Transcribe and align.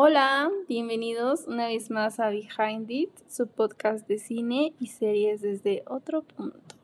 Hola, 0.00 0.48
bienvenidos 0.68 1.48
una 1.48 1.66
vez 1.66 1.90
más 1.90 2.20
a 2.20 2.30
Behind 2.30 2.88
It, 2.88 3.10
su 3.28 3.48
podcast 3.48 4.06
de 4.06 4.18
cine 4.18 4.72
y 4.78 4.86
series 4.86 5.40
desde 5.42 5.82
otro 5.88 6.22
punto. 6.22 6.76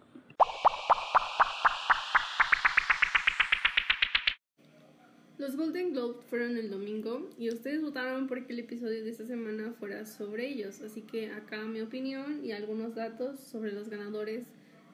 Los 5.38 5.54
Golden 5.54 5.92
Globes 5.92 6.24
fueron 6.24 6.56
el 6.56 6.72
domingo 6.72 7.30
y 7.38 7.50
ustedes 7.50 7.82
votaron 7.82 8.26
porque 8.26 8.52
el 8.52 8.58
episodio 8.58 9.04
de 9.04 9.10
esta 9.10 9.26
semana 9.26 9.72
fuera 9.78 10.06
sobre 10.06 10.48
ellos, 10.48 10.80
así 10.80 11.02
que 11.02 11.30
acá 11.30 11.62
mi 11.66 11.82
opinión 11.82 12.44
y 12.44 12.50
algunos 12.50 12.96
datos 12.96 13.38
sobre 13.38 13.70
los 13.70 13.88
ganadores 13.88 14.48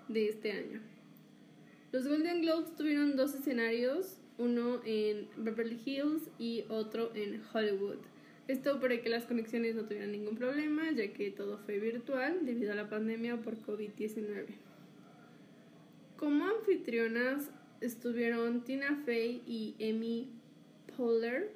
de 0.09 0.29
este 0.29 0.53
año. 0.53 0.83
Los 1.91 2.07
Golden 2.07 2.43
Globes 2.43 2.75
tuvieron 2.77 3.17
dos 3.17 3.35
escenarios, 3.35 4.20
uno 4.41 4.81
en 4.85 5.29
Beverly 5.37 5.79
Hills 5.85 6.31
y 6.39 6.65
otro 6.69 7.15
en 7.15 7.43
Hollywood. 7.53 7.99
Esto 8.49 8.81
para 8.81 9.01
que 9.01 9.09
las 9.09 9.27
conexiones 9.27 9.77
no 9.77 9.85
tuvieran 9.85 10.11
ningún 10.11 10.35
problema, 10.35 10.91
ya 10.91 11.13
que 11.13 11.31
todo 11.31 11.59
fue 11.59 11.79
virtual 11.79 12.45
debido 12.45 12.73
a 12.73 12.75
la 12.75 12.89
pandemia 12.89 13.37
por 13.37 13.57
COVID-19. 13.59 14.47
Como 16.17 16.47
anfitrionas 16.47 17.51
estuvieron 17.81 18.65
Tina 18.65 19.03
Fey 19.05 19.43
y 19.47 19.77
Amy 19.79 20.29
Poehler, 20.97 21.53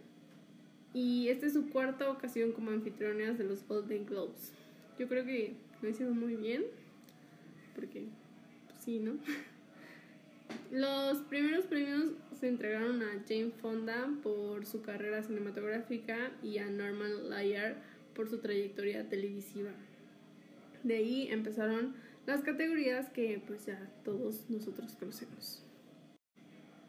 y 0.92 1.28
esta 1.28 1.46
es 1.46 1.54
su 1.54 1.70
cuarta 1.70 2.08
ocasión 2.08 2.52
como 2.52 2.70
anfitrionas 2.70 3.38
de 3.38 3.44
los 3.44 3.66
Golden 3.66 4.06
Globes. 4.06 4.52
Yo 4.98 5.08
creo 5.08 5.24
que 5.24 5.54
lo 5.82 5.88
hicieron 5.88 6.16
muy 6.18 6.36
bien, 6.36 6.64
porque 7.74 8.06
pues, 8.68 8.84
sí, 8.84 9.00
¿no? 9.00 9.14
Los 10.74 11.18
primeros 11.18 11.66
premios 11.66 12.10
se 12.32 12.48
entregaron 12.48 13.00
a 13.00 13.22
Jane 13.28 13.52
Fonda 13.62 14.08
por 14.24 14.66
su 14.66 14.82
carrera 14.82 15.22
cinematográfica 15.22 16.32
y 16.42 16.58
a 16.58 16.68
Norman 16.68 17.30
Lear 17.30 17.76
por 18.12 18.28
su 18.28 18.38
trayectoria 18.38 19.08
televisiva. 19.08 19.70
De 20.82 20.96
ahí 20.96 21.28
empezaron 21.30 21.94
las 22.26 22.40
categorías 22.40 23.08
que 23.10 23.40
pues 23.46 23.66
ya 23.66 23.88
todos 24.04 24.50
nosotros 24.50 24.96
conocemos. 24.98 25.62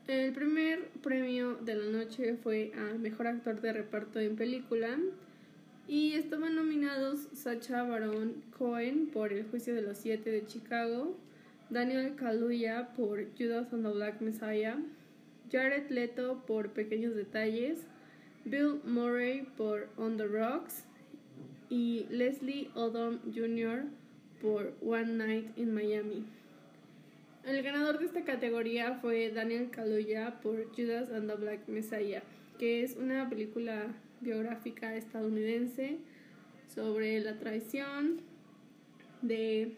El 0.08 0.34
primer 0.34 0.88
premio 1.04 1.54
de 1.54 1.76
la 1.76 1.86
noche 1.86 2.38
fue 2.42 2.72
a 2.74 2.98
Mejor 2.98 3.28
Actor 3.28 3.62
de 3.62 3.72
Reparto 3.72 4.20
en 4.20 4.36
Película 4.36 4.98
y 5.88 6.14
estaban 6.14 6.56
nominados 6.56 7.28
Sacha 7.34 7.84
Baron 7.84 8.42
Cohen 8.58 9.12
por 9.14 9.32
El 9.32 9.46
Juicio 9.46 9.76
de 9.76 9.84
los 9.84 10.00
Siete 10.00 10.32
de 10.32 10.44
Chicago, 10.48 11.16
Daniel 11.70 12.16
Kaluuya 12.16 12.90
por 12.96 13.26
Judas 13.38 13.74
and 13.74 13.84
the 13.84 13.92
Black 13.92 14.22
Messiah, 14.22 14.76
Jared 15.52 15.90
Leto 15.90 16.44
por 16.46 16.70
Pequeños 16.70 17.16
Detalles, 17.16 17.86
Bill 18.46 18.82
Murray 18.84 19.48
por 19.58 19.90
On 19.98 20.18
the 20.18 20.28
Rocks 20.28 20.84
y 21.70 22.06
Leslie 22.12 22.70
Odom 22.76 23.20
Jr. 23.34 23.86
por 24.42 24.74
One 24.82 25.14
Night 25.18 25.58
in 25.58 25.74
Miami. 25.74 26.24
El 27.44 27.64
ganador 27.64 27.98
de 28.00 28.06
esta 28.06 28.24
categoría 28.24 29.00
fue 29.02 29.32
Daniel 29.32 29.70
Kaluuya 29.72 30.40
por 30.42 30.72
Judas 30.76 31.10
and 31.10 31.30
the 31.30 31.36
Black 31.36 31.68
Messiah, 31.68 32.22
que 32.60 32.84
es 32.84 32.96
una 32.96 33.28
película 33.28 33.88
biográfica 34.22 34.96
estadounidense 34.96 35.98
sobre 36.74 37.20
la 37.22 37.40
traición 37.40 38.22
de 39.22 39.76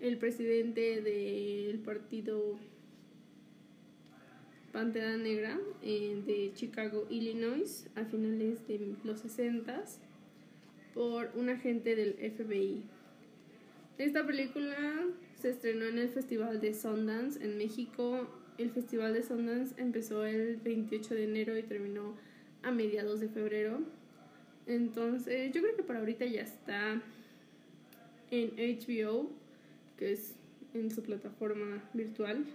el 0.00 0.16
presidente 0.16 1.02
del 1.02 1.78
partido 1.80 2.58
Pantera 4.72 5.16
Negra 5.16 5.58
eh, 5.82 6.22
de 6.26 6.52
Chicago, 6.54 7.06
Illinois, 7.10 7.86
a 7.96 8.04
finales 8.04 8.66
de 8.66 8.94
los 9.04 9.20
60 9.20 9.84
por 10.94 11.30
un 11.34 11.50
agente 11.50 11.96
del 11.96 12.14
FBI. 12.14 12.82
Esta 13.98 14.26
película 14.26 15.06
se 15.38 15.50
estrenó 15.50 15.84
en 15.86 15.98
el 15.98 16.08
Festival 16.08 16.60
de 16.60 16.72
Sundance 16.72 17.42
en 17.44 17.58
México. 17.58 18.26
El 18.58 18.70
Festival 18.70 19.12
de 19.12 19.22
Sundance 19.22 19.74
empezó 19.76 20.24
el 20.24 20.56
28 20.56 21.14
de 21.14 21.24
enero 21.24 21.58
y 21.58 21.62
terminó 21.62 22.14
a 22.62 22.70
mediados 22.70 23.20
de 23.20 23.28
febrero. 23.28 23.80
Entonces, 24.66 25.52
yo 25.52 25.60
creo 25.60 25.76
que 25.76 25.82
para 25.82 25.98
ahorita 25.98 26.24
ya 26.26 26.42
está 26.42 27.02
en 28.30 28.50
HBO 28.56 29.39
que 30.00 30.12
es 30.12 30.34
en 30.72 30.90
su 30.90 31.02
plataforma 31.02 31.84
virtual. 31.92 32.46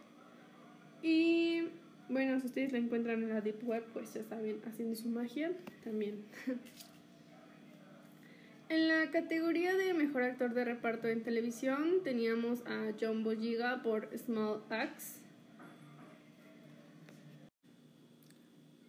Y 1.03 1.67
bueno, 2.09 2.39
si 2.39 2.47
ustedes 2.47 2.71
la 2.71 2.79
encuentran 2.79 3.21
en 3.21 3.29
la 3.29 3.39
Deep 3.39 3.63
Web, 3.63 3.85
pues 3.93 4.15
ya 4.15 4.23
saben, 4.23 4.59
haciendo 4.65 4.95
su 4.95 5.09
magia 5.09 5.51
también. 5.83 6.25
en 8.69 8.87
la 8.87 9.11
categoría 9.11 9.75
de 9.75 9.93
mejor 9.93 10.23
actor 10.23 10.55
de 10.55 10.65
reparto 10.65 11.07
en 11.07 11.21
televisión 11.21 12.01
teníamos 12.03 12.65
a 12.65 12.91
John 12.99 13.23
Boyega 13.23 13.83
por 13.83 14.09
Small 14.17 14.63
Axe, 14.71 15.19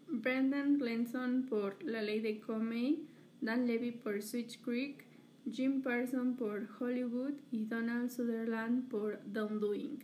Brendan 0.08 0.78
Glenson 0.78 1.44
por 1.46 1.82
La 1.82 2.00
Ley 2.00 2.20
de 2.20 2.40
Comey, 2.40 3.06
Dan 3.42 3.66
Levy 3.66 3.92
por 3.92 4.22
Switch 4.22 4.58
Creek, 4.62 5.05
Jim 5.50 5.82
Parson 5.82 6.36
por 6.36 6.68
Hollywood 6.78 7.34
y 7.50 7.64
Donald 7.64 8.10
Sutherland 8.10 8.88
por 8.88 9.20
The 9.32 9.42
Undoing. 9.42 9.98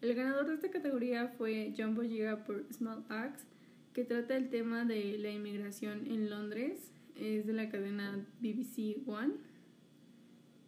El 0.00 0.14
ganador 0.14 0.46
de 0.46 0.54
esta 0.54 0.70
categoría 0.70 1.28
fue 1.28 1.74
John 1.76 1.94
Boyega 1.94 2.44
por 2.44 2.64
Small 2.72 3.04
Axe, 3.08 3.44
que 3.92 4.04
trata 4.04 4.36
el 4.36 4.48
tema 4.48 4.84
de 4.84 5.18
la 5.18 5.30
inmigración 5.30 6.06
en 6.06 6.30
Londres. 6.30 6.92
Es 7.16 7.46
de 7.46 7.52
la 7.52 7.68
cadena 7.68 8.26
BBC 8.40 8.96
One. 9.06 9.34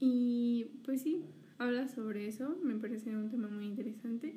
Y 0.01 0.67
pues 0.85 1.03
sí, 1.03 1.25
habla 1.59 1.89
sobre 1.89 2.27
eso. 2.27 2.59
Me 2.63 2.75
parece 2.77 3.11
un 3.11 3.31
tema 3.31 3.49
muy 3.49 3.67
interesante. 3.67 4.35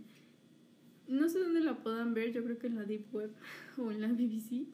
No 1.07 1.29
sé 1.29 1.39
dónde 1.39 1.61
la 1.61 1.83
puedan 1.83 2.13
ver, 2.13 2.31
yo 2.31 2.43
creo 2.43 2.57
que 2.57 2.67
en 2.67 2.75
la 2.75 2.85
Deep 2.85 3.13
Web 3.13 3.31
o 3.77 3.91
en 3.91 4.01
la 4.01 4.07
BBC. 4.07 4.65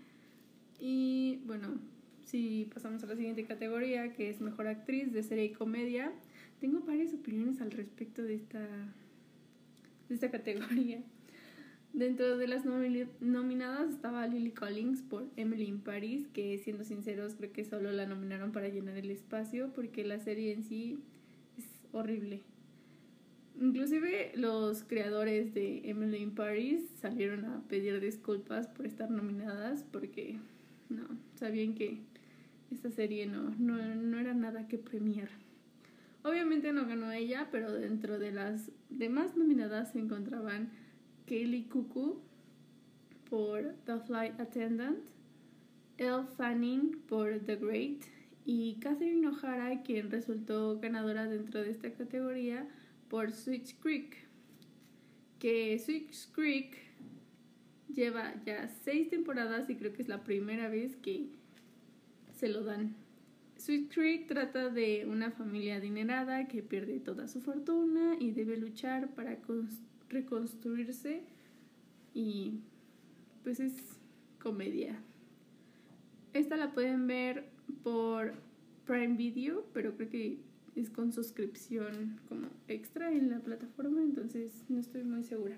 Y 0.79 1.41
bueno, 1.45 1.79
si 2.27 2.69
pasamos 2.73 3.01
a 3.03 3.07
la 3.07 3.15
siguiente 3.15 3.45
categoría, 3.45 4.13
que 4.13 4.29
es 4.29 4.41
Mejor 4.41 4.67
Actriz 4.67 5.13
de 5.13 5.23
Serie 5.23 5.45
y 5.45 5.53
Comedia, 5.53 6.11
tengo 6.59 6.81
varias 6.81 7.13
opiniones 7.13 7.61
al 7.61 7.71
respecto 7.71 8.21
de 8.21 8.35
esta, 8.35 8.59
de 10.09 10.15
esta 10.15 10.29
categoría. 10.29 11.01
Dentro 11.93 12.37
de 12.37 12.47
las 12.47 12.63
nominadas 12.65 13.89
estaba 13.89 14.27
Lily 14.27 14.51
Collins 14.51 15.01
por 15.01 15.25
Emily 15.37 15.65
in 15.65 15.79
Paris, 15.79 16.27
que 16.27 16.57
siendo 16.59 16.83
sinceros 16.83 17.35
creo 17.35 17.53
que 17.53 17.63
solo 17.63 17.91
la 17.91 18.05
nominaron 18.05 18.51
para 18.51 18.67
llenar 18.67 18.97
el 18.97 19.09
espacio 19.09 19.71
porque 19.73 20.03
la 20.03 20.19
serie 20.19 20.51
en 20.51 20.63
sí 20.63 20.99
es 21.57 21.65
horrible. 21.93 22.41
Inclusive 23.59 24.33
los 24.35 24.83
creadores 24.83 25.53
de 25.53 25.89
Emily 25.89 26.17
in 26.17 26.35
Paris 26.35 26.83
salieron 27.01 27.45
a 27.45 27.63
pedir 27.67 27.99
disculpas 28.01 28.67
por 28.67 28.85
estar 28.85 29.09
nominadas 29.09 29.83
porque 29.83 30.37
no, 30.89 31.07
sabían 31.35 31.73
que 31.73 32.01
esta 32.71 32.91
serie 32.91 33.25
no, 33.25 33.53
no, 33.57 34.19
era 34.19 34.33
nada 34.33 34.67
que 34.67 34.77
premiar. 34.77 35.29
Obviamente 36.23 36.73
no 36.73 36.85
ganó 36.85 37.11
ella, 37.11 37.47
pero 37.51 37.71
dentro 37.71 38.19
de 38.19 38.31
las 38.31 38.71
demás 38.89 39.37
nominadas 39.37 39.91
se 39.91 39.99
encontraban 39.99 40.69
Kaylee 41.27 41.67
Cuckoo 41.69 42.21
por 43.29 43.75
The 43.85 43.99
Flight 43.99 44.39
Attendant, 44.39 44.99
Elle 45.97 46.25
Fanning 46.35 46.99
por 47.07 47.39
The 47.39 47.55
Great 47.55 48.03
y 48.45 48.75
Catherine 48.79 49.27
O'Hara, 49.27 49.83
quien 49.83 50.11
resultó 50.11 50.79
ganadora 50.79 51.27
dentro 51.27 51.61
de 51.61 51.71
esta 51.71 51.91
categoría 51.91 52.67
por 53.09 53.31
Switch 53.31 53.77
Creek. 53.79 54.17
Que 55.39 55.77
Switch 55.79 56.31
Creek 56.31 56.77
lleva 57.93 58.33
ya 58.45 58.67
seis 58.67 59.09
temporadas 59.09 59.69
y 59.69 59.75
creo 59.75 59.93
que 59.93 60.01
es 60.01 60.07
la 60.07 60.23
primera 60.23 60.69
vez 60.69 60.95
que 60.97 61.29
se 62.37 62.47
lo 62.47 62.63
dan. 62.63 62.95
Sweet 63.57 63.91
Creek 63.93 64.27
trata 64.27 64.69
de 64.69 65.05
una 65.07 65.31
familia 65.31 65.77
adinerada 65.77 66.47
que 66.47 66.61
pierde 66.61 66.99
toda 66.99 67.27
su 67.27 67.41
fortuna 67.41 68.15
y 68.19 68.31
debe 68.31 68.55
luchar 68.57 69.15
para 69.15 69.37
reconstruirse 70.09 71.23
y 72.13 72.59
pues 73.43 73.59
es 73.59 73.73
comedia. 74.39 74.99
Esta 76.33 76.55
la 76.55 76.73
pueden 76.73 77.07
ver 77.07 77.49
por 77.83 78.35
Prime 78.85 79.17
Video, 79.17 79.65
pero 79.73 79.95
creo 79.95 80.09
que 80.09 80.37
es 80.75 80.91
con 80.91 81.11
suscripción 81.11 82.19
como 82.29 82.47
extra 82.67 83.11
en 83.11 83.31
la 83.31 83.39
plataforma, 83.39 84.01
entonces 84.01 84.63
no 84.69 84.79
estoy 84.79 85.03
muy 85.03 85.23
segura 85.23 85.57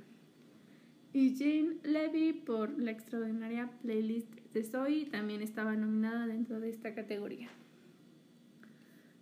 y 1.13 1.35
Jane 1.35 1.77
Levy 1.83 2.33
por 2.33 2.79
la 2.79 2.91
extraordinaria 2.91 3.69
playlist 3.81 4.31
de 4.53 4.63
Zoe 4.63 5.05
también 5.05 5.41
estaba 5.41 5.75
nominada 5.75 6.27
dentro 6.27 6.59
de 6.59 6.69
esta 6.69 6.95
categoría. 6.95 7.49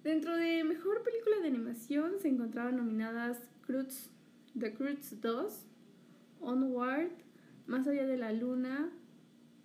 Dentro 0.04 0.36
de 0.36 0.64
Mejor 0.64 1.04
Película 1.04 1.38
de 1.42 1.48
Animación 1.48 2.14
se 2.22 2.30
encontraban 2.30 2.78
nominadas 2.78 3.38
Cruz, 3.66 4.10
The 4.58 4.74
Cruz 4.74 5.20
2, 5.22 5.66
Onward, 6.40 7.12
Más 7.66 7.88
allá 7.88 8.06
de 8.06 8.18
la 8.18 8.32
luna, 8.32 8.90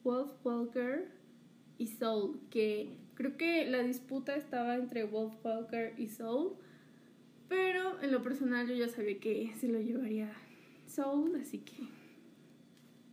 Wolf 0.02 0.32
Walker 0.44 1.08
y 1.78 1.86
Soul, 1.86 2.40
que 2.50 2.96
creo 3.14 3.36
que 3.36 3.70
la 3.70 3.82
disputa 3.82 4.34
estaba 4.36 4.76
entre 4.76 5.04
Wolfwalker 5.04 5.94
y 5.98 6.08
Soul, 6.08 6.54
pero 7.48 8.00
en 8.02 8.10
lo 8.10 8.22
personal 8.22 8.66
yo 8.66 8.74
ya 8.74 8.88
sabía 8.88 9.20
que 9.20 9.52
se 9.60 9.68
lo 9.68 9.80
llevaría 9.80 10.32
Soul, 10.86 11.36
así 11.40 11.58
que 11.58 11.76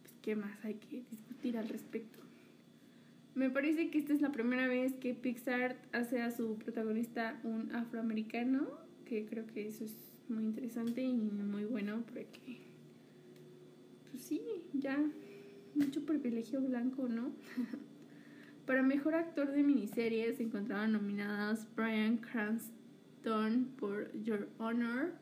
pues, 0.02 0.14
qué 0.22 0.36
más 0.36 0.64
hay 0.64 0.76
que 0.76 1.04
discutir 1.10 1.58
al 1.58 1.68
respecto. 1.70 2.20
Me 3.40 3.50
parece 3.50 3.90
que 3.90 4.00
esta 4.00 4.12
es 4.12 4.20
la 4.20 4.34
primera 4.34 4.68
vez 4.68 4.92
que 4.96 5.14
Pixar 5.14 5.78
hace 5.94 6.22
a 6.22 6.30
su 6.30 6.58
protagonista 6.58 7.40
un 7.46 7.74
afroamericano, 7.74 8.68
que 9.06 9.26
creo 9.26 9.48
que 9.48 9.66
eso 9.66 9.86
es 9.86 9.96
muy 10.28 10.44
interesante 10.44 11.02
y 11.04 11.14
muy 11.14 11.64
bueno 11.64 12.04
porque, 12.14 12.60
pues 14.12 14.24
sí, 14.24 14.42
ya 14.74 15.02
mucho 15.74 16.06
privilegio 16.06 16.60
blanco, 16.60 17.08
¿no? 17.08 17.32
Para 18.66 18.84
mejor 18.84 19.16
actor 19.16 19.50
de 19.54 19.64
miniserie 19.64 20.34
se 20.34 20.44
encontraban 20.44 20.92
nominados 20.92 21.66
Brian 21.78 22.18
Cranston 22.18 23.70
por 23.78 24.12
Your 24.22 24.50
Honor, 24.58 25.14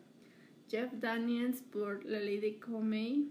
Jeff 0.67 0.91
Daniels 0.93 1.61
por 1.61 2.03
La 2.03 2.19
Ley 2.19 2.39
de 2.39 2.57
Comey, 2.57 3.29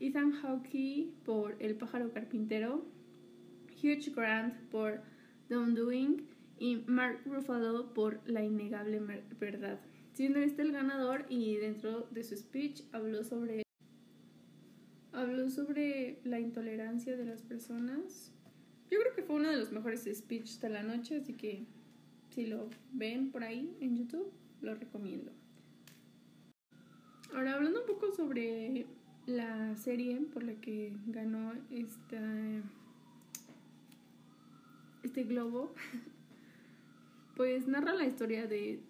Ethan 0.00 0.32
Hawke 0.32 1.10
por 1.26 1.56
El 1.58 1.74
pájaro 1.74 2.10
carpintero, 2.10 2.86
Hugh 3.84 4.14
Grant 4.14 4.54
por 4.70 5.02
The 5.48 5.58
Undoing 5.58 6.26
y 6.58 6.76
Mark 6.86 7.20
Ruffalo 7.26 7.92
por 7.92 8.20
La 8.26 8.42
innegable 8.42 9.00
verdad. 9.38 9.78
Siendo 10.14 10.38
este 10.38 10.62
el 10.62 10.72
ganador 10.72 11.26
y 11.28 11.56
dentro 11.56 12.08
de 12.10 12.24
su 12.24 12.36
speech 12.36 12.82
habló 12.92 13.24
sobre 13.24 13.64
habló 15.12 15.48
sobre 15.50 16.18
la 16.24 16.40
intolerancia 16.40 17.16
de 17.16 17.24
las 17.24 17.42
personas. 17.42 18.32
Yo 18.90 18.98
creo 19.00 19.14
que 19.14 19.22
fue 19.22 19.36
uno 19.36 19.50
de 19.50 19.56
los 19.56 19.70
mejores 19.70 20.08
speeches 20.12 20.60
de 20.60 20.70
la 20.70 20.82
noche, 20.82 21.16
así 21.16 21.34
que 21.34 21.66
si 22.30 22.46
lo 22.46 22.68
ven 22.92 23.30
por 23.30 23.44
ahí 23.44 23.76
en 23.80 23.96
YouTube, 23.96 24.32
lo 24.60 24.74
recomiendo. 24.74 25.30
Ahora, 27.32 27.54
hablando 27.54 27.80
un 27.80 27.86
poco 27.86 28.12
sobre 28.12 28.86
la 29.26 29.76
serie 29.76 30.20
por 30.32 30.42
la 30.42 30.54
que 30.54 30.92
ganó 31.06 31.52
esta, 31.70 32.20
este 35.04 35.24
globo, 35.24 35.72
pues 37.36 37.68
narra 37.68 37.94
la 37.94 38.06
historia 38.06 38.46
de 38.46 38.80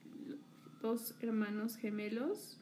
dos 0.80 1.14
hermanos 1.20 1.76
gemelos 1.76 2.58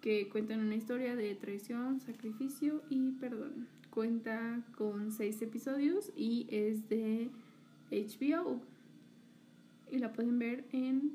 que 0.00 0.28
cuentan 0.28 0.60
una 0.60 0.76
historia 0.76 1.14
de 1.14 1.34
traición, 1.34 2.00
sacrificio 2.00 2.82
y 2.90 3.12
perdón. 3.12 3.68
Cuenta 3.90 4.64
con 4.76 5.10
seis 5.12 5.42
episodios 5.42 6.12
y 6.16 6.46
es 6.50 6.88
de 6.88 7.28
HBO. 7.90 8.60
Y 9.90 9.98
la 9.98 10.12
pueden 10.12 10.38
ver 10.38 10.64
en 10.72 11.12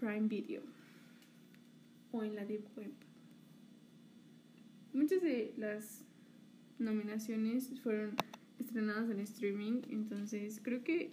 Prime 0.00 0.28
Video 0.28 0.62
o 2.10 2.24
en 2.24 2.34
la 2.34 2.44
Deep 2.44 2.64
Web. 2.76 2.92
Muchas 4.92 5.22
de 5.22 5.54
las 5.56 6.04
nominaciones 6.78 7.72
fueron 7.80 8.16
estrenadas 8.62 9.10
en 9.10 9.20
streaming, 9.20 9.82
entonces 9.90 10.60
creo 10.62 10.82
que 10.82 11.12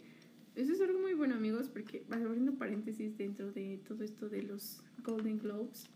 eso 0.55 0.73
es 0.73 0.81
algo 0.81 0.99
muy 0.99 1.13
bueno 1.13 1.35
amigos 1.35 1.69
porque 1.69 2.03
abriendo 2.09 2.53
paréntesis 2.55 3.17
dentro 3.17 3.51
de 3.51 3.79
todo 3.87 4.03
esto 4.03 4.29
de 4.29 4.43
los 4.43 4.81
Golden 5.03 5.39
Globes 5.39 5.89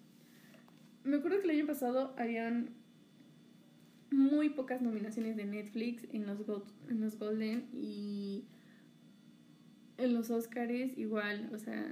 me 1.04 1.18
acuerdo 1.18 1.40
que 1.40 1.46
el 1.46 1.58
año 1.58 1.68
pasado 1.68 2.14
habían 2.18 2.70
muy 4.10 4.50
pocas 4.50 4.82
nominaciones 4.82 5.36
de 5.36 5.46
Netflix 5.46 6.08
en 6.14 6.26
los, 6.26 6.40
en 6.90 7.02
los 7.02 7.18
Golden 7.18 7.68
y 7.74 8.46
en 9.98 10.14
los 10.14 10.30
Oscars 10.30 10.98
igual, 10.98 11.50
o 11.54 11.58
sea, 11.58 11.86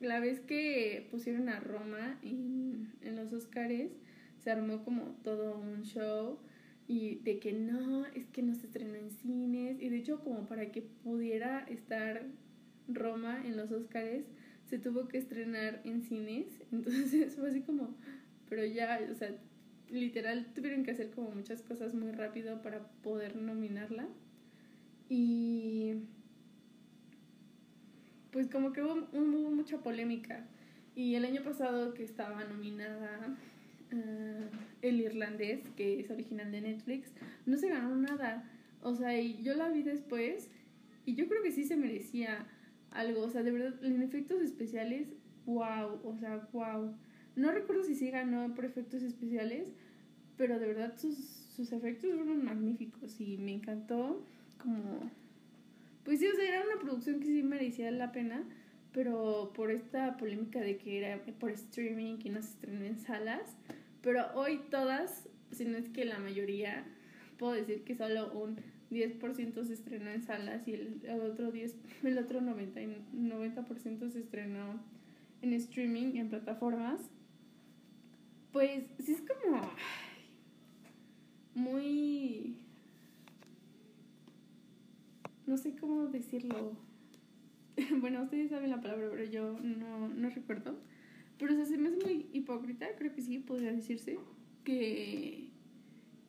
la 0.00 0.20
vez 0.20 0.40
que 0.40 1.08
pusieron 1.10 1.48
a 1.48 1.60
Roma 1.60 2.18
en, 2.22 2.92
en 3.02 3.16
los 3.16 3.32
Oscars 3.32 3.90
se 4.38 4.50
armó 4.50 4.84
como 4.84 5.16
todo 5.24 5.58
un 5.58 5.82
show 5.82 6.38
y 6.88 7.16
de 7.16 7.38
que 7.38 7.52
no, 7.52 8.06
es 8.06 8.26
que 8.28 8.42
no 8.42 8.54
se 8.54 8.66
estrenó 8.66 8.94
en 8.94 9.10
cines 9.10 9.80
y 9.80 9.88
de 9.88 9.98
hecho 9.98 10.20
como 10.24 10.46
para 10.46 10.72
que 10.72 10.82
pudiera 10.82 11.60
estar 11.68 12.26
Roma 12.88 13.42
en 13.44 13.56
los 13.56 13.70
Oscars 13.70 14.24
se 14.68 14.78
tuvo 14.78 15.06
que 15.08 15.18
estrenar 15.18 15.80
en 15.84 16.02
cines, 16.02 16.46
entonces 16.72 17.36
fue 17.36 17.50
así 17.50 17.60
como, 17.60 17.94
pero 18.48 18.64
ya, 18.64 19.00
o 19.10 19.14
sea, 19.14 19.34
literal 19.90 20.46
tuvieron 20.54 20.84
que 20.84 20.90
hacer 20.90 21.10
como 21.10 21.30
muchas 21.30 21.62
cosas 21.62 21.94
muy 21.94 22.12
rápido 22.12 22.62
para 22.62 22.86
poder 23.02 23.36
nominarla. 23.36 24.06
Y 25.08 25.94
pues 28.30 28.48
como 28.48 28.72
que 28.72 28.82
hubo, 28.82 28.96
mucha 29.50 29.78
polémica. 29.78 30.46
Y 30.94 31.14
el 31.14 31.24
año 31.24 31.42
pasado 31.42 31.94
que 31.94 32.02
estaba 32.02 32.44
nominada 32.44 33.36
El 34.82 35.00
Irlandés, 35.00 35.60
que 35.76 36.00
es 36.00 36.10
original 36.10 36.50
de 36.52 36.60
Netflix, 36.60 37.10
no 37.46 37.56
se 37.56 37.68
ganó 37.68 37.96
nada. 37.96 38.50
O 38.82 38.94
sea, 38.94 39.18
y 39.18 39.42
yo 39.42 39.54
la 39.54 39.68
vi 39.68 39.82
después 39.82 40.50
y 41.04 41.14
yo 41.14 41.26
creo 41.26 41.42
que 41.42 41.52
sí 41.52 41.64
se 41.64 41.76
merecía 41.76 42.46
algo, 42.90 43.22
o 43.22 43.30
sea, 43.30 43.42
de 43.42 43.50
verdad, 43.50 43.84
en 43.84 44.02
efectos 44.02 44.42
especiales, 44.42 45.12
wow, 45.46 46.00
o 46.04 46.16
sea, 46.18 46.48
wow. 46.52 46.94
No 47.34 47.50
recuerdo 47.52 47.84
si 47.84 47.94
sí 47.94 48.10
ganó 48.10 48.54
por 48.54 48.64
efectos 48.64 49.02
especiales, 49.02 49.72
pero 50.36 50.58
de 50.58 50.66
verdad 50.66 50.96
sus, 50.96 51.16
sus 51.16 51.72
efectos 51.72 52.10
fueron 52.14 52.44
magníficos 52.44 53.20
y 53.20 53.38
me 53.38 53.52
encantó 53.52 54.24
como... 54.62 55.10
Pues 56.04 56.20
sí, 56.20 56.26
o 56.26 56.34
sea, 56.34 56.48
era 56.48 56.64
una 56.64 56.80
producción 56.80 57.20
que 57.20 57.26
sí 57.26 57.42
merecía 57.42 57.90
la 57.90 58.12
pena, 58.12 58.44
pero 58.92 59.52
por 59.54 59.70
esta 59.70 60.16
polémica 60.16 60.60
de 60.60 60.78
que 60.78 60.98
era 60.98 61.22
por 61.38 61.50
streaming 61.50 62.18
y 62.24 62.30
no 62.30 62.42
se 62.42 62.50
estrenó 62.50 62.84
en 62.84 62.98
salas, 62.98 63.56
pero 64.02 64.26
hoy 64.34 64.60
todas, 64.70 65.28
si 65.50 65.64
no 65.64 65.76
es 65.76 65.88
que 65.88 66.04
la 66.04 66.18
mayoría, 66.18 66.84
puedo 67.38 67.52
decir 67.52 67.84
que 67.84 67.94
solo 67.94 68.32
un 68.32 68.56
10% 68.90 69.64
se 69.64 69.72
estrenó 69.72 70.10
en 70.10 70.22
salas 70.22 70.66
y 70.66 70.74
el, 70.74 71.00
otro 71.22 71.52
10, 71.52 71.74
el 72.04 72.18
otro 72.18 72.40
90, 72.40 72.80
90% 72.80 74.10
se 74.10 74.20
estrenó 74.20 74.80
en 75.42 75.52
streaming, 75.52 76.16
en 76.16 76.28
plataformas. 76.28 77.00
Pues 78.52 78.84
sí 78.98 79.12
es 79.12 79.22
como 79.22 79.60
muy 81.54 82.56
no 85.48 85.56
sé 85.56 85.74
cómo 85.76 86.06
decirlo. 86.08 86.76
bueno, 88.00 88.22
ustedes 88.22 88.50
saben 88.50 88.70
la 88.70 88.80
palabra, 88.80 89.08
pero 89.10 89.24
yo 89.24 89.58
no, 89.60 90.08
no 90.08 90.28
recuerdo. 90.28 90.78
Pero 91.38 91.60
o 91.60 91.64
se 91.64 91.78
me 91.78 91.88
hace 91.88 91.98
muy 91.98 92.26
hipócrita, 92.32 92.86
creo 92.96 93.14
que 93.14 93.22
sí, 93.22 93.38
podría 93.38 93.72
decirse, 93.72 94.18
que, 94.64 95.50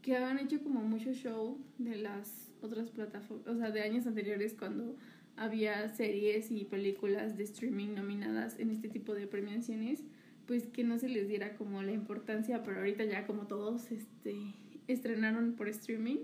que 0.01 0.15
han 0.17 0.39
hecho 0.39 0.61
como 0.61 0.81
mucho 0.81 1.13
show 1.13 1.57
de 1.77 1.97
las 1.97 2.51
otras 2.61 2.91
plataformas, 2.91 3.47
o 3.47 3.57
sea, 3.57 3.71
de 3.71 3.81
años 3.81 4.05
anteriores 4.05 4.53
cuando 4.53 4.95
había 5.35 5.87
series 5.89 6.51
y 6.51 6.65
películas 6.65 7.37
de 7.37 7.45
streaming 7.45 7.95
nominadas 7.95 8.59
en 8.59 8.71
este 8.71 8.89
tipo 8.89 9.13
de 9.13 9.25
premiaciones, 9.25 10.03
pues 10.45 10.67
que 10.67 10.83
no 10.83 10.97
se 10.97 11.09
les 11.09 11.27
diera 11.27 11.55
como 11.55 11.81
la 11.81 11.91
importancia, 11.91 12.61
pero 12.63 12.79
ahorita 12.79 13.05
ya 13.05 13.25
como 13.25 13.47
todos 13.47 13.91
este, 13.91 14.53
estrenaron 14.87 15.53
por 15.53 15.69
streaming, 15.69 16.17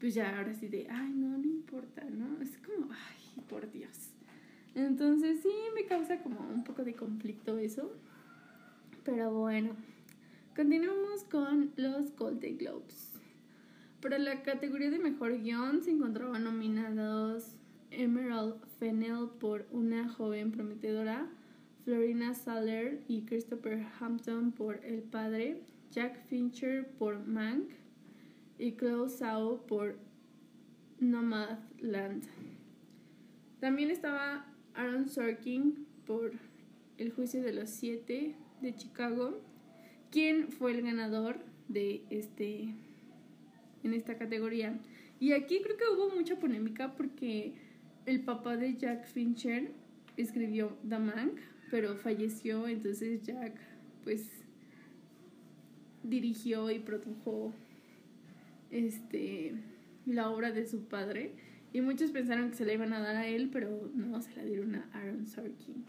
pues 0.00 0.14
ya 0.14 0.38
ahora 0.38 0.54
sí 0.54 0.68
de, 0.68 0.88
ay, 0.90 1.12
no, 1.12 1.38
no 1.38 1.44
importa, 1.44 2.04
¿no 2.10 2.38
como, 2.66 2.92
ay, 2.92 3.42
por 3.48 3.70
Dios. 3.70 4.10
Entonces 4.76 5.40
sí 5.42 5.54
me 5.74 5.86
causa 5.86 6.22
como 6.22 6.38
un 6.52 6.62
poco 6.62 6.84
de 6.84 6.94
conflicto 6.94 7.56
eso, 7.56 7.90
pero 9.04 9.32
bueno, 9.32 9.70
continuamos 10.54 11.24
con 11.24 11.72
los 11.76 12.14
Golden 12.14 12.58
Globes. 12.58 13.14
Para 14.02 14.18
la 14.18 14.42
categoría 14.42 14.90
de 14.90 14.98
mejor 14.98 15.40
guion 15.40 15.82
se 15.82 15.92
encontraban 15.92 16.44
nominados 16.44 17.56
Emerald 17.90 18.56
Fennell 18.78 19.30
por 19.40 19.66
Una 19.70 20.10
joven 20.10 20.52
prometedora, 20.52 21.26
Florina 21.86 22.34
Saller 22.34 23.02
y 23.08 23.22
Christopher 23.22 23.82
Hampton 23.98 24.52
por 24.52 24.84
El 24.84 25.00
padre, 25.00 25.62
Jack 25.90 26.22
Fincher 26.26 26.86
por 26.98 27.26
Mank 27.26 27.70
y 28.58 28.72
Chloe 28.72 29.08
Zhao 29.08 29.66
por 29.66 29.96
Nomadland. 31.00 32.24
También 33.58 33.90
estaba 33.90 34.44
Aaron 34.76 35.08
Sorkin 35.08 35.86
por 36.06 36.32
El 36.98 37.10
juicio 37.12 37.42
de 37.42 37.52
los 37.52 37.70
siete 37.70 38.34
de 38.60 38.74
Chicago, 38.74 39.40
quien 40.10 40.50
fue 40.50 40.72
el 40.72 40.82
ganador 40.82 41.38
de 41.68 42.02
este 42.10 42.74
en 43.82 43.94
esta 43.94 44.16
categoría. 44.16 44.78
Y 45.20 45.32
aquí 45.32 45.60
creo 45.62 45.76
que 45.76 45.84
hubo 45.94 46.14
mucha 46.14 46.38
polémica 46.38 46.94
porque 46.94 47.54
el 48.04 48.20
papá 48.20 48.56
de 48.56 48.76
Jack 48.76 49.06
Fincher 49.06 49.72
escribió 50.16 50.76
The 50.88 50.98
Mank, 50.98 51.38
pero 51.70 51.96
falleció, 51.96 52.68
entonces 52.68 53.22
Jack 53.22 53.58
pues 54.04 54.28
dirigió 56.02 56.70
y 56.70 56.78
produjo 56.78 57.52
este 58.70 59.54
la 60.04 60.30
obra 60.30 60.52
de 60.52 60.66
su 60.66 60.84
padre. 60.84 61.32
Y 61.72 61.80
muchos 61.80 62.10
pensaron 62.10 62.50
que 62.50 62.56
se 62.56 62.64
la 62.64 62.72
iban 62.72 62.92
a 62.92 63.00
dar 63.00 63.16
a 63.16 63.26
él, 63.26 63.50
pero 63.52 63.90
no, 63.94 64.20
se 64.22 64.34
la 64.34 64.44
dieron 64.44 64.76
a 64.76 64.88
Aaron 64.94 65.26
Sorkin. 65.26 65.84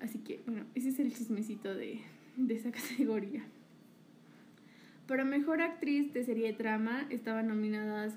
Así 0.00 0.18
que, 0.18 0.40
bueno, 0.46 0.64
ese 0.74 0.88
es 0.90 0.98
el 0.98 1.12
chismecito 1.12 1.74
de, 1.74 2.00
de 2.36 2.54
esa 2.54 2.70
categoría. 2.72 3.44
Para 5.06 5.24
mejor 5.24 5.62
actriz 5.62 6.12
de 6.12 6.24
serie 6.24 6.52
de 6.52 6.58
drama 6.58 7.06
estaban 7.08 7.48
nominadas 7.48 8.16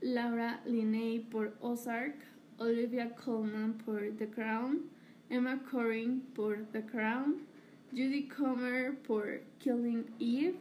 Laura 0.00 0.60
Linney 0.64 1.20
por 1.20 1.56
Ozark, 1.60 2.14
Olivia 2.58 3.14
Colman 3.14 3.74
por 3.74 4.00
The 4.16 4.28
Crown, 4.28 4.82
Emma 5.28 5.60
Corrin 5.70 6.20
por 6.34 6.66
The 6.72 6.84
Crown, 6.84 7.38
Judy 7.90 8.28
Comer 8.28 8.94
por 8.98 9.40
Killing 9.58 10.04
Eve, 10.20 10.54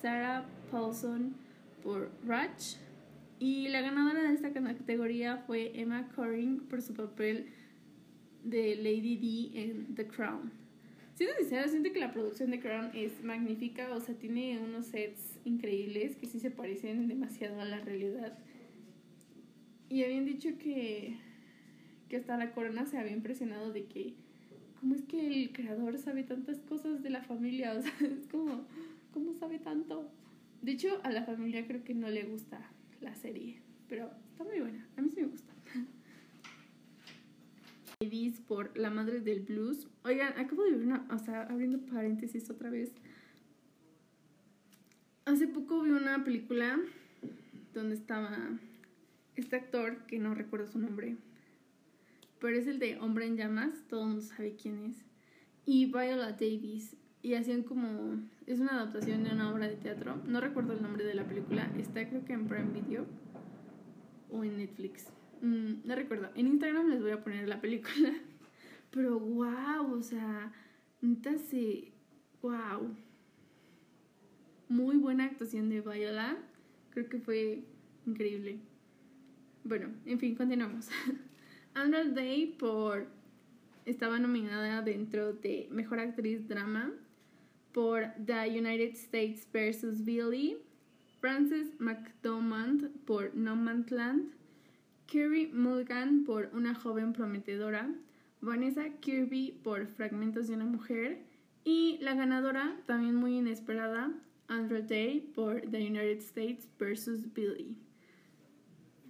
Sarah 0.00 0.46
Paulson 0.70 1.34
por 1.82 2.10
Ratch 2.26 2.76
y 3.40 3.68
la 3.68 3.80
ganadora 3.80 4.22
de 4.22 4.34
esta 4.34 4.52
categoría 4.52 5.38
fue 5.38 5.72
Emma 5.80 6.08
Corrin 6.14 6.60
por 6.60 6.82
su 6.82 6.94
papel 6.94 7.46
de 8.44 8.76
Lady 8.76 9.16
D 9.16 9.60
en 9.60 9.94
The 9.94 10.06
Crown. 10.06 10.52
Siendo 11.14 11.36
sincera, 11.36 11.68
siento 11.68 11.92
que 11.92 12.00
la 12.00 12.12
producción 12.12 12.50
de 12.50 12.60
Crown 12.60 12.90
es 12.94 13.22
magnífica, 13.22 13.94
o 13.94 14.00
sea, 14.00 14.14
tiene 14.16 14.58
unos 14.58 14.86
sets 14.86 15.38
increíbles 15.44 16.16
que 16.16 16.26
sí 16.26 16.40
se 16.40 16.50
parecen 16.50 17.06
demasiado 17.08 17.60
a 17.60 17.64
la 17.64 17.80
realidad. 17.80 18.36
Y 19.88 20.02
habían 20.02 20.24
dicho 20.24 20.58
que, 20.58 21.16
que 22.08 22.16
hasta 22.16 22.36
la 22.36 22.52
corona 22.52 22.86
se 22.86 22.98
había 22.98 23.12
impresionado 23.12 23.72
de 23.72 23.84
que, 23.86 24.14
¿cómo 24.80 24.94
es 24.94 25.02
que 25.02 25.26
el 25.26 25.52
creador 25.52 25.98
sabe 25.98 26.24
tantas 26.24 26.58
cosas 26.58 27.02
de 27.02 27.10
la 27.10 27.22
familia? 27.22 27.74
O 27.78 27.82
sea, 27.82 27.92
es 28.00 28.26
como, 28.28 28.66
¿cómo 29.12 29.34
sabe 29.34 29.58
tanto? 29.58 30.10
De 30.62 30.72
hecho, 30.72 31.00
a 31.04 31.10
la 31.10 31.24
familia 31.24 31.66
creo 31.66 31.84
que 31.84 31.94
no 31.94 32.08
le 32.08 32.24
gusta 32.24 32.73
la 33.04 33.14
serie, 33.14 33.60
pero 33.88 34.10
está 34.30 34.44
muy 34.44 34.60
buena, 34.60 34.88
a 34.96 35.02
mí 35.02 35.10
sí 35.10 35.20
me 35.20 35.26
gusta. 35.26 35.52
Davis 38.00 38.40
por 38.40 38.76
La 38.76 38.90
Madre 38.90 39.20
del 39.20 39.40
Blues. 39.40 39.86
Oigan, 40.04 40.38
acabo 40.38 40.64
de 40.64 40.70
ver 40.72 40.80
una, 40.80 41.06
o 41.10 41.18
sea, 41.18 41.42
abriendo 41.42 41.78
paréntesis 41.86 42.48
otra 42.50 42.70
vez. 42.70 42.92
Hace 45.26 45.46
poco 45.46 45.82
vi 45.82 45.90
una 45.90 46.24
película 46.24 46.80
donde 47.74 47.94
estaba 47.94 48.58
este 49.36 49.56
actor, 49.56 50.06
que 50.06 50.18
no 50.18 50.34
recuerdo 50.34 50.66
su 50.66 50.78
nombre, 50.78 51.16
pero 52.40 52.56
es 52.56 52.66
el 52.66 52.78
de 52.78 52.98
Hombre 52.98 53.26
en 53.26 53.36
Llamas, 53.36 53.84
todo 53.88 54.02
el 54.02 54.06
mundo 54.08 54.22
sabe 54.22 54.54
quién 54.54 54.84
es, 54.84 55.04
y 55.66 55.86
Viola 55.86 56.32
Davis, 56.32 56.96
y 57.24 57.34
hacían 57.36 57.62
como, 57.62 58.20
es 58.46 58.60
una 58.60 58.72
adaptación 58.72 59.24
de 59.24 59.32
una 59.32 59.50
obra 59.50 59.66
de 59.66 59.76
teatro, 59.76 60.20
no 60.26 60.42
recuerdo 60.42 60.74
el 60.74 60.82
nombre 60.82 61.04
de 61.04 61.14
la 61.14 61.24
película, 61.24 61.72
está 61.78 62.06
creo 62.06 62.22
que 62.22 62.34
en 62.34 62.46
Prime 62.46 62.70
Video 62.70 63.06
o 64.30 64.44
en 64.44 64.58
Netflix, 64.58 65.06
mm, 65.40 65.86
no 65.86 65.94
recuerdo, 65.94 66.28
en 66.34 66.48
Instagram 66.48 66.90
les 66.90 67.00
voy 67.00 67.12
a 67.12 67.24
poner 67.24 67.48
la 67.48 67.62
película, 67.62 68.12
pero 68.90 69.18
wow, 69.18 69.90
o 69.90 70.02
sea, 70.02 70.52
neta 71.00 71.32
wow, 72.42 72.94
muy 74.68 74.98
buena 74.98 75.24
actuación 75.24 75.70
de 75.70 75.80
Viola, 75.80 76.36
creo 76.90 77.08
que 77.08 77.20
fue 77.20 77.64
increíble. 78.04 78.58
Bueno, 79.64 79.88
en 80.04 80.18
fin, 80.18 80.34
continuamos. 80.34 80.90
Andrew 81.74 82.12
Day 82.12 82.54
por 82.58 83.06
estaba 83.86 84.18
nominada 84.18 84.82
dentro 84.82 85.32
de 85.32 85.68
Mejor 85.70 86.00
Actriz 86.00 86.46
Drama 86.48 86.92
por 87.74 88.12
The 88.24 88.48
United 88.48 88.94
States 88.94 89.46
vs. 89.52 90.04
Billy, 90.04 90.56
Frances 91.20 91.78
McDormand 91.80 92.88
por 93.04 93.34
No 93.34 93.56
Man's 93.56 93.90
Land, 93.90 94.32
Kerry 95.06 95.48
Mulligan 95.48 96.24
por 96.24 96.48
Una 96.54 96.74
joven 96.74 97.12
prometedora, 97.12 97.92
Vanessa 98.40 98.88
Kirby 99.00 99.60
por 99.62 99.86
Fragmentos 99.88 100.46
de 100.46 100.54
una 100.54 100.64
mujer 100.64 101.24
y 101.64 101.98
la 102.00 102.14
ganadora, 102.14 102.76
también 102.86 103.16
muy 103.16 103.38
inesperada, 103.38 104.12
Andrew 104.48 104.82
Day 104.86 105.32
por 105.34 105.60
The 105.62 105.78
United 105.78 106.18
States 106.18 106.68
vs. 106.78 107.34
Billy 107.34 107.76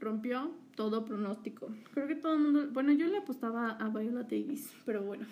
rompió 0.00 0.52
todo 0.76 1.04
pronóstico. 1.04 1.68
Creo 1.92 2.06
que 2.06 2.14
todo 2.14 2.34
el 2.34 2.40
mundo, 2.40 2.68
bueno, 2.72 2.92
yo 2.92 3.06
le 3.06 3.18
apostaba 3.18 3.70
a 3.70 3.88
Viola 3.88 4.22
Davis, 4.22 4.72
pero 4.84 5.02
bueno. 5.02 5.26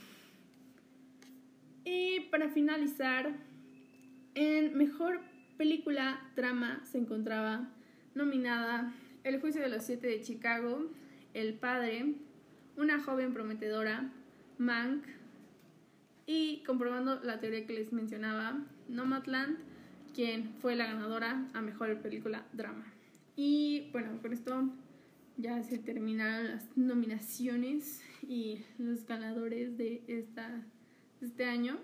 Y 1.85 2.21
para 2.31 2.49
finalizar, 2.49 3.33
en 4.35 4.77
mejor 4.77 5.21
película 5.57 6.21
drama 6.37 6.81
se 6.85 6.99
encontraba 6.99 7.69
nominada 8.15 8.93
El 9.25 9.41
juicio 9.41 9.63
de 9.63 9.69
los 9.69 9.85
siete 9.85 10.07
de 10.07 10.21
Chicago, 10.21 10.91
El 11.35 11.55
padre, 11.55 12.15
Una 12.77 13.01
joven 13.01 13.33
prometedora, 13.33 14.11
Mank 14.59 15.05
y 16.27 16.63
comprobando 16.65 17.21
la 17.23 17.41
teoría 17.41 17.67
que 17.67 17.75
les 17.75 17.93
mencionaba, 17.93 18.65
Nomadland, 18.89 19.59
quien 20.15 20.55
fue 20.61 20.77
la 20.77 20.87
ganadora 20.87 21.47
a 21.53 21.61
mejor 21.61 22.01
película 22.01 22.47
drama. 22.53 22.85
Y 23.37 23.89
bueno, 23.93 24.21
con 24.21 24.33
esto 24.33 24.71
ya 25.37 25.63
se 25.63 25.79
terminaron 25.79 26.49
las 26.49 26.77
nominaciones 26.77 28.03
y 28.27 28.65
los 28.79 29.07
ganadores 29.07 29.77
de 29.77 30.05
esta, 30.07 30.65
este 31.23 31.45
año. 31.45 31.79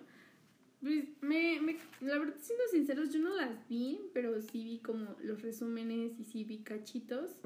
Pues 0.81 1.07
me, 1.21 1.61
la 2.01 2.19
verdad, 2.19 2.37
siendo 2.41 2.65
sinceros, 2.71 3.13
yo 3.13 3.19
no 3.21 3.35
las 3.35 3.69
vi, 3.69 4.01
pero 4.15 4.41
sí 4.41 4.63
vi 4.65 4.79
como 4.79 5.17
los 5.23 5.43
resúmenes 5.43 6.19
y 6.21 6.25
sí 6.25 6.45
vi 6.45 6.59
cachitos, 6.59 7.37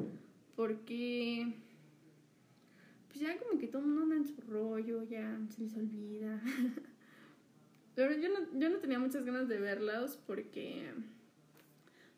porque 0.54 1.54
pues 3.08 3.20
ya 3.20 3.38
como 3.38 3.58
que 3.58 3.68
todo 3.68 3.82
el 3.82 3.88
mundo 3.88 4.02
anda 4.02 4.16
en 4.16 4.26
su 4.26 4.40
rollo, 4.42 5.02
ya 5.04 5.38
se 5.50 5.62
les 5.62 5.76
olvida. 5.76 6.42
pero 7.94 8.14
yo 8.16 8.28
no, 8.28 8.58
yo 8.58 8.68
no 8.68 8.78
tenía 8.78 8.98
muchas 8.98 9.24
ganas 9.24 9.48
de 9.48 9.58
verlos 9.58 10.18
porque 10.26 10.90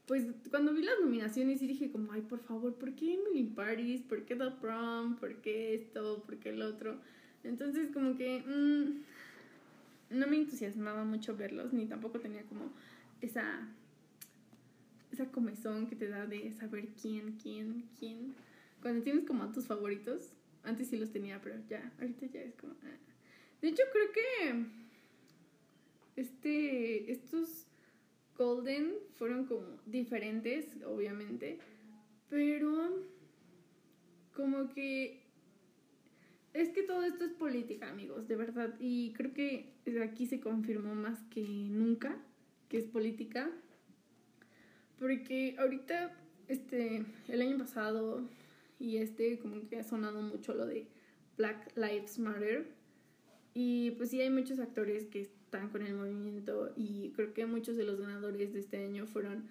pues 0.07 0.27
cuando 0.51 0.75
vi 0.75 0.83
las 0.83 1.01
nominaciones 1.01 1.63
y 1.63 1.67
dije 1.67 1.91
como, 1.91 2.13
ay, 2.13 2.23
por 2.23 2.41
favor, 2.41 2.75
¿por 2.75 2.95
qué 2.95 3.15
Emily 3.15 3.45
Paris? 3.45 4.03
¿Por 4.03 4.25
qué 4.25 4.37
The 4.37 4.51
Prom? 4.61 5.17
¿Por 5.17 5.37
qué 5.37 5.75
esto? 5.75 6.23
¿Por 6.25 6.39
qué 6.39 6.51
el 6.51 6.63
otro? 6.63 7.01
Entonces 7.43 7.91
como 7.93 8.17
que 8.17 8.41
mm, 8.41 9.03
no 10.11 10.27
me 10.27 10.37
entusiasmaba 10.37 11.05
mucho 11.05 11.37
verlos, 11.37 11.73
ni 11.73 11.87
tampoco 11.87 12.21
tenía 12.21 12.43
como 12.45 12.73
esa, 13.21 13.69
esa 15.13 15.27
comezón 15.31 15.87
que 15.87 15.97
te 15.97 16.09
da 16.09 16.27
de 16.27 16.53
saber 16.53 16.89
quién, 17.01 17.39
quién, 17.43 17.89
quién. 17.99 18.35
Cuando 18.83 19.03
tienes 19.03 19.25
como 19.25 19.45
a 19.45 19.53
tus 19.53 19.67
favoritos, 19.67 20.33
antes 20.63 20.89
sí 20.89 20.97
los 20.97 21.11
tenía, 21.11 21.41
pero 21.41 21.57
ya, 21.69 21.93
ahorita 22.01 22.27
ya 22.27 22.41
es 22.41 22.55
como... 22.55 22.75
Ah. 22.83 22.97
De 23.61 23.69
hecho 23.69 23.83
creo 23.93 24.13
que 24.13 24.67
este, 26.17 27.11
estos 27.11 27.67
Golden 28.37 28.95
fueron 29.17 29.47
como 29.47 29.67
diferentes, 29.87 30.67
obviamente, 30.85 31.59
pero 32.29 33.03
como 34.35 34.69
que 34.69 35.24
es 36.55 36.71
que 36.71 36.85
todo 36.85 37.03
esto 37.03 37.25
es 37.25 37.33
política, 37.33 37.91
amigos, 37.91 38.29
de 38.29 38.37
verdad, 38.37 38.75
y 38.79 39.13
creo 39.13 39.35
que 39.35 39.75
aquí 40.03 40.27
se 40.27 40.41
confirmó 40.41 40.95
más 40.95 41.23
que 41.25 41.43
nunca 41.43 42.17
que 42.69 42.79
es 42.79 42.87
política, 42.87 43.51
porque 44.99 45.57
ahorita, 45.59 46.17
este, 46.49 47.05
el 47.29 47.43
año 47.43 47.59
pasado 47.59 48.23
y 48.79 48.99
este, 48.99 49.39
como 49.39 49.69
que 49.69 49.79
ha 49.79 49.85
sonado 49.85 50.23
mucho 50.23 50.55
lo 50.55 50.67
de 50.67 50.87
Black 51.37 51.77
Lives 51.77 52.19
Matter, 52.19 52.67
y 53.53 53.93
pues 53.93 54.11
sí 54.11 54.21
hay 54.21 54.31
muchos 54.31 54.59
actores 54.59 55.07
que 55.07 55.23
están 55.23 55.71
con 55.71 55.83
el 55.83 55.95
movimiento 55.95 56.73
y 56.77 57.11
creo 57.11 57.33
que 57.33 57.47
muchos 57.47 57.77
de 57.77 57.85
los 57.85 58.01
ganadores 58.01 58.53
de 58.53 58.59
este 58.59 58.85
año 58.85 59.07
fueron 59.07 59.49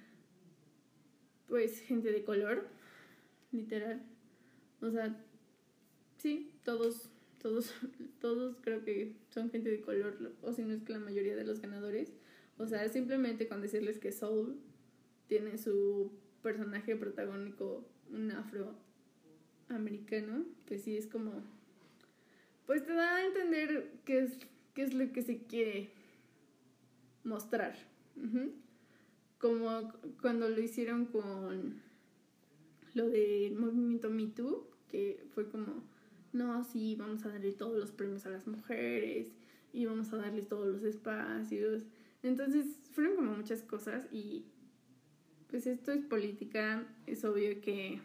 pues 1.48 1.80
gente 1.80 2.12
de 2.12 2.24
color, 2.24 2.68
literal. 3.52 4.04
O 4.82 4.92
sea, 4.92 5.16
sí, 6.18 6.53
todos, 6.64 7.10
todos, 7.42 7.74
todos 8.20 8.58
creo 8.62 8.84
que 8.84 9.16
son 9.30 9.50
gente 9.50 9.70
de 9.70 9.82
color, 9.82 10.34
o 10.42 10.54
si 10.54 10.64
no 10.64 10.74
es 10.74 10.84
que 10.84 10.94
la 10.94 11.00
mayoría 11.00 11.36
de 11.36 11.44
los 11.44 11.62
ganadores. 11.62 12.14
O 12.58 12.68
sea, 12.68 12.88
simplemente 12.90 13.48
con 13.48 13.62
decirles 13.62 13.98
que 13.98 14.12
Soul 14.12 14.60
tiene 15.28 15.58
su 15.58 16.12
personaje 16.42 16.96
protagónico 16.96 17.86
un 18.12 18.32
afroamericano, 18.32 20.46
pues 20.68 20.84
sí 20.84 20.98
es 20.98 21.08
como 21.08 21.42
pues 22.66 22.86
te 22.86 22.94
da 22.94 23.18
a 23.18 23.26
entender 23.26 23.92
qué 24.06 24.20
es, 24.20 24.38
qué 24.74 24.84
es 24.84 24.94
lo 24.94 25.12
que 25.12 25.22
se 25.22 25.44
quiere 25.44 25.92
mostrar. 27.24 27.76
Como 29.38 29.92
cuando 30.22 30.48
lo 30.48 30.62
hicieron 30.62 31.06
con 31.06 31.82
lo 32.94 33.10
del 33.10 33.56
movimiento 33.56 34.10
Me 34.10 34.28
Too, 34.28 34.66
que 34.90 35.26
fue 35.34 35.50
como, 35.50 35.84
no, 36.34 36.64
sí, 36.64 36.96
vamos 36.98 37.26
a 37.26 37.30
darle 37.30 37.54
todos 37.54 37.80
los 37.80 37.92
premios 37.92 38.26
a 38.26 38.30
las 38.30 38.48
mujeres 38.48 39.28
y 39.72 39.86
vamos 39.86 40.12
a 40.12 40.18
darles 40.18 40.48
todos 40.48 40.68
los 40.68 40.84
espacios. 40.84 41.84
Entonces 42.24 42.66
fueron 42.92 43.16
como 43.16 43.36
muchas 43.36 43.62
cosas 43.64 44.08
y 44.12 44.46
pues 45.50 45.68
esto 45.68 45.92
es 45.92 46.04
política, 46.04 46.88
es 47.06 47.24
obvio 47.24 47.62
que 47.62 48.02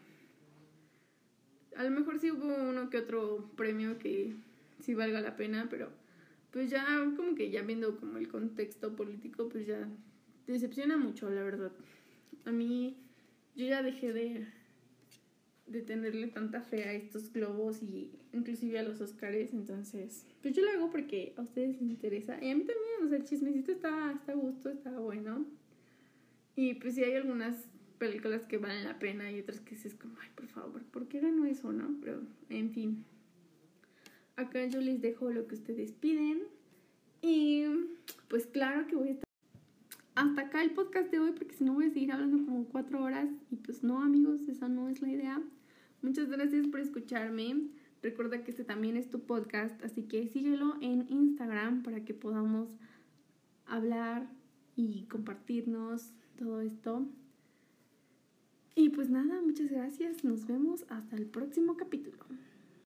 a 1.76 1.85
lo 1.85 1.90
mejor 1.90 2.18
sí 2.18 2.30
hubo 2.30 2.44
uno 2.44 2.90
que 2.90 2.99
otro 2.99 3.50
premio 3.56 3.99
que 3.99 4.35
sí 4.80 4.94
valga 4.94 5.20
la 5.20 5.37
pena, 5.37 5.68
pero 5.70 5.88
pues 6.50 6.70
ya 6.70 6.85
como 7.16 7.35
que 7.35 7.50
ya 7.50 7.62
viendo 7.62 7.99
como 7.99 8.18
el 8.18 8.28
contexto 8.28 8.97
político, 8.97 9.49
pues 9.49 9.66
ya 9.66 9.88
decepciona 10.47 10.97
mucho, 10.97 11.30
la 11.30 11.42
verdad. 11.42 11.73
A 12.44 12.50
mí 12.50 12.97
yo 13.54 13.66
ya 13.66 13.82
dejé 13.82 14.12
de 14.12 14.47
de 15.68 15.82
tenerle 15.82 16.28
tanta 16.28 16.60
fe 16.60 16.84
a 16.84 16.92
estos 16.92 17.32
globos 17.32 17.82
y 17.82 18.10
inclusive 18.32 18.78
a 18.78 18.82
los 18.82 19.00
Oscars, 19.00 19.52
entonces, 19.52 20.26
pues 20.42 20.54
yo 20.54 20.62
lo 20.62 20.70
hago 20.70 20.90
porque 20.90 21.34
a 21.37 21.42
ustedes 21.42 21.80
les 21.80 21.82
interesa 21.82 22.42
y 22.42 22.50
a 22.50 22.54
mí 22.54 22.64
también, 22.64 23.04
o 23.04 23.08
sea, 23.08 23.18
el 23.18 23.25
chismecito 23.25 23.72
está, 23.72 24.12
está 24.12 24.32
a 24.32 24.37
gusto, 24.37 24.70
está 24.70 24.90
bueno. 24.98 25.46
Y 26.56 26.75
pues 26.75 26.94
sí 26.94 27.04
hay 27.04 27.14
algunas 27.14 27.54
películas 27.98 28.42
que 28.42 28.58
valen 28.58 28.84
la 28.84 28.98
pena 28.98 29.30
y 29.30 29.40
otras 29.40 29.60
que 29.60 29.75
es 29.75 29.94
como, 29.94 30.14
ay, 30.20 30.28
por 30.34 30.46
favor, 30.46 30.82
¿por 30.84 31.06
qué 31.08 31.20
ganó 31.20 31.44
eso, 31.44 31.72
no? 31.72 31.96
Pero, 32.00 32.20
en 32.48 32.70
fin. 32.70 33.04
Acá 34.37 34.64
yo 34.66 34.80
les 34.80 35.00
dejo 35.00 35.30
lo 35.30 35.46
que 35.46 35.54
ustedes 35.56 35.92
piden. 35.92 36.42
Y 37.20 37.64
pues 38.28 38.46
claro 38.46 38.87
que 38.87 38.94
voy 38.94 39.08
a 39.08 39.12
estar 39.12 39.28
hasta 40.14 40.40
acá 40.42 40.62
el 40.62 40.72
podcast 40.72 41.10
de 41.12 41.20
hoy 41.20 41.32
porque 41.32 41.54
si 41.54 41.62
no 41.62 41.75
voy 41.75 41.87
a 41.87 41.90
seguir 41.90 42.10
hablando 42.10 42.44
como 42.44 42.64
cuatro 42.64 43.02
horas 43.02 43.28
y 43.52 43.56
pues 43.56 43.84
no 43.84 44.02
amigos, 44.02 44.40
esa 44.48 44.68
no 44.68 44.88
es 44.88 45.00
la 45.00 45.10
idea. 45.10 45.40
Muchas 46.02 46.28
gracias 46.28 46.67
por 46.69 46.81
escucharme. 46.81 47.69
Recuerda 48.02 48.45
que 48.45 48.50
este 48.50 48.64
también 48.64 48.97
es 48.97 49.11
tu 49.11 49.21
podcast, 49.21 49.83
así 49.83 50.05
que 50.05 50.28
síguelo 50.28 50.76
en 50.81 51.07
Instagram 51.09 51.83
para 51.83 52.05
que 52.05 52.14
podamos 52.14 52.69
hablar 53.67 54.28
y 54.76 55.05
compartirnos 55.05 56.12
todo 56.37 56.61
esto. 56.61 57.07
Y 58.76 58.90
pues 58.90 59.11
nada, 59.11 59.40
muchas 59.43 59.71
gracias. 59.71 60.23
Nos 60.23 60.47
vemos 60.47 60.85
hasta 60.88 61.17
el 61.17 61.26
próximo 61.26 61.76
capítulo. 61.76 62.19